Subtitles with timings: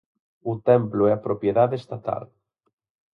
[0.51, 2.23] O templo é propiedade estatal.